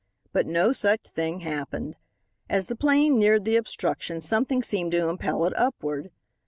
[0.33, 1.95] But no such thing happened.
[2.49, 6.09] As the 'plane neared the obstruction something seemed to impel it upward.